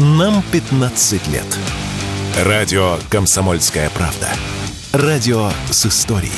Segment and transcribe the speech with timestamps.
[0.00, 1.58] Нам 15 лет.
[2.44, 4.28] Радио «Комсомольская правда».
[4.92, 6.30] Радио с историей.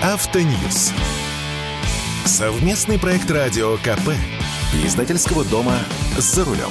[0.00, 0.92] Автоньюз.
[2.26, 4.10] Совместный проект радио КП.
[4.84, 5.74] Издательского дома
[6.16, 6.70] «За рулем».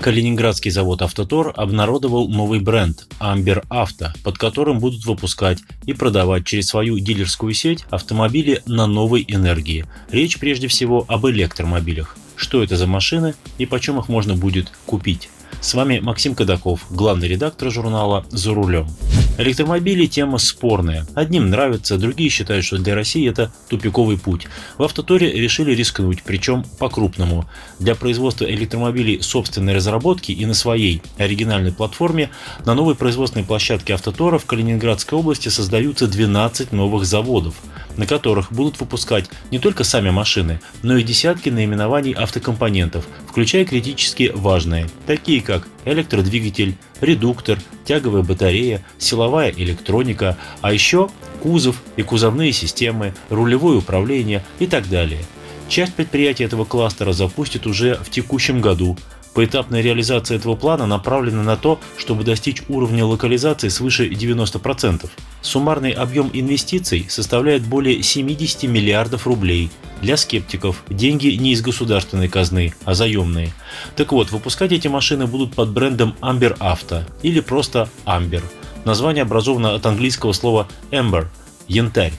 [0.00, 6.68] Калининградский завод «Автотор» обнародовал новый бренд «Амбер Авто», под которым будут выпускать и продавать через
[6.68, 9.86] свою дилерскую сеть автомобили на новой энергии.
[10.10, 12.16] Речь прежде всего об электромобилях.
[12.36, 15.30] Что это за машины и почем их можно будет купить.
[15.60, 18.88] С вами Максим Кадаков, главный редактор журнала «За рулем».
[19.36, 21.06] Электромобили– тема спорная.
[21.16, 24.46] Одним нравится, другие считают, что для России это тупиковый путь.
[24.78, 27.44] В «Автоторе» решили рискнуть, причем по-крупному.
[27.80, 32.30] Для производства электромобилей собственной разработки и на своей оригинальной платформе
[32.64, 37.54] на новой производственной площадке «Автотора» в Калининградской области создаются 12 новых заводов,
[37.96, 44.30] на которых будут выпускать не только сами машины, но и десятки наименований автокомпонентов, включая критически
[44.32, 51.08] важные, такие как электродвигатель, редуктор, тяговая батарея, силовая электроника, а еще
[51.42, 55.20] кузов и кузовные системы, рулевое управление и так далее.
[55.68, 58.96] Часть предприятий этого кластера запустит уже в текущем году,
[59.34, 65.10] Поэтапная реализация этого плана направлена на то, чтобы достичь уровня локализации свыше 90%.
[65.42, 69.70] Суммарный объем инвестиций составляет более 70 миллиардов рублей.
[70.04, 73.54] Для скептиков деньги не из государственной казны, а заемные.
[73.96, 78.42] Так вот, выпускать эти машины будут под брендом Amber Auto или просто Amber.
[78.84, 81.28] Название образовано от английского слова amber–
[81.68, 82.12] янтарь.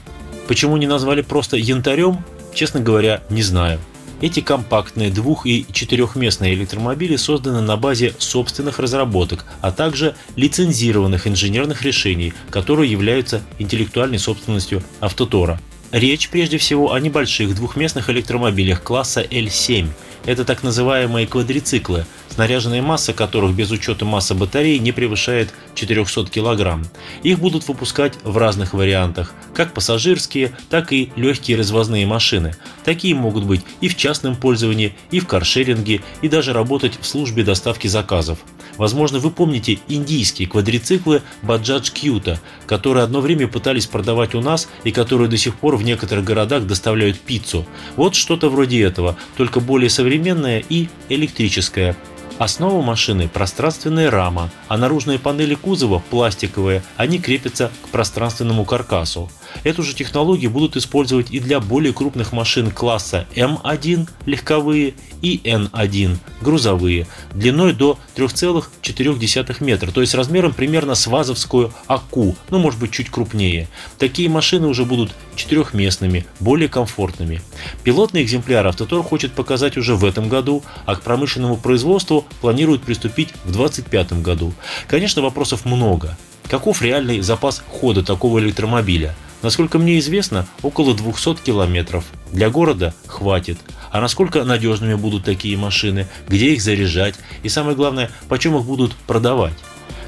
[0.48, 3.78] Почему не назвали просто янтарем, честно говоря, не знаю.
[4.20, 11.82] Эти компактные двух- и четырехместные электромобили созданы на базе собственных разработок, а также лицензированных инженерных
[11.82, 15.60] решений, которые являются интеллектуальной собственностью Автотора.
[15.92, 19.88] Речь прежде всего о небольших двухместных электромобилях класса L7.
[20.24, 26.84] Это так называемые квадрициклы, снаряженная масса которых без учета массы батареи не превышает 400 кг.
[27.22, 32.56] Их будут выпускать в разных вариантах, как пассажирские, так и легкие развозные машины.
[32.84, 37.44] Такие могут быть и в частном пользовании, и в каршеринге, и даже работать в службе
[37.44, 38.38] доставки заказов.
[38.76, 44.90] Возможно, вы помните индийские квадрициклы Bajaj Qta, которые одно время пытались продавать у нас и
[44.90, 47.66] которые до сих пор в некоторых городах доставляют пиццу.
[47.96, 51.96] Вот что-то вроде этого, только более современное и электрическое.
[52.38, 59.30] Основа машины– пространственная рама, а наружные панели кузова– пластиковые, они крепятся к пространственному каркасу.
[59.64, 64.92] Эту же технологию будут использовать и для более крупных машин класса М1 легковые
[65.22, 72.58] и Н1 грузовые, длиной до 3,4 метра, то есть размером примерно с вазовскую АКУ, ну
[72.58, 73.68] может быть чуть крупнее.
[73.98, 77.40] Такие машины уже будут четырехместными, более комфортными.
[77.84, 83.30] Пилотный экземпляр Автотор хочет показать уже в этом году, а к промышленному производству планирует приступить
[83.44, 84.52] в 2025 году.
[84.88, 86.16] Конечно, вопросов много.
[86.48, 89.14] Каков реальный запас хода такого электромобиля?
[89.42, 92.04] Насколько мне известно, около 200 километров.
[92.32, 93.58] Для города хватит.
[93.92, 98.94] А насколько надежными будут такие машины, где их заряжать и самое главное, почем их будут
[99.06, 99.54] продавать?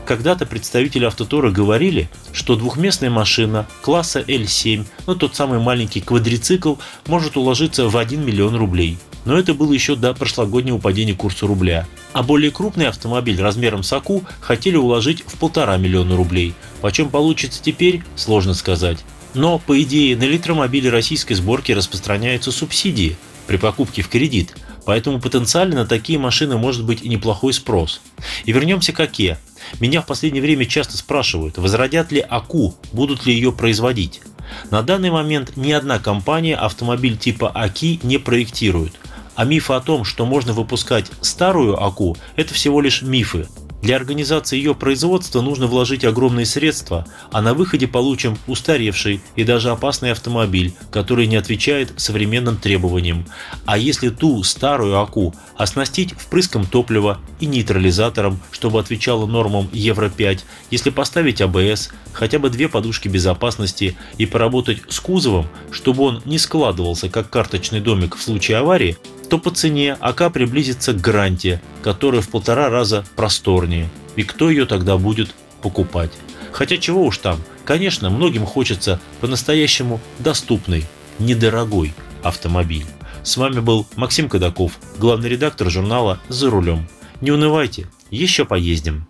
[0.08, 6.76] Когда-то представители Автотора говорили, что двухместная машина класса L7, ну тот самый маленький квадрицикл,
[7.06, 8.96] может уложиться в 1 миллион рублей.
[9.26, 11.86] Но это было еще до прошлогоднего падения курса рубля.
[12.14, 16.54] А более крупный автомобиль размером с АКУ хотели уложить в полтора миллиона рублей.
[16.80, 19.04] Почем получится теперь, сложно сказать.
[19.34, 24.56] Но, по идее, на электромобили российской сборки распространяются субсидии при покупке в кредит,
[24.88, 28.00] поэтому потенциально на такие машины может быть и неплохой спрос.
[28.46, 29.36] И вернемся к АКЕ.
[29.80, 34.22] Меня в последнее время часто спрашивают, возродят ли АКУ, будут ли ее производить.
[34.70, 38.94] На данный момент ни одна компания автомобиль типа АКИ не проектирует.
[39.34, 43.46] А мифы о том, что можно выпускать старую АКУ, это всего лишь мифы.
[43.80, 49.70] Для организации ее производства нужно вложить огромные средства, а на выходе получим устаревший и даже
[49.70, 53.24] опасный автомобиль, который не отвечает современным требованиям.
[53.66, 60.40] А если ту старую АКУ оснастить впрыском топлива и нейтрализатором, чтобы отвечало нормам Евро-5,
[60.72, 66.38] если поставить АБС, хотя бы две подушки безопасности и поработать с кузовом, чтобы он не
[66.38, 68.98] складывался как карточный домик в случае аварии,
[69.28, 73.88] то по цене АК приблизится к Гранте, которая в полтора раза просторнее.
[74.16, 76.10] И кто ее тогда будет покупать?
[76.52, 80.86] Хотя чего уж там, конечно, многим хочется по-настоящему доступный,
[81.18, 82.86] недорогой автомобиль.
[83.22, 86.88] С вами был Максим Кадаков, главный редактор журнала «За рулем».
[87.20, 89.06] Не унывайте, еще поездим.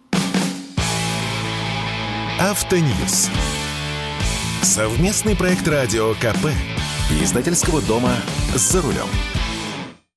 [2.40, 3.30] Автоньюз.
[4.62, 6.48] Совместный проект радио КП.
[7.22, 8.14] Издательского дома
[8.54, 9.08] «За рулем».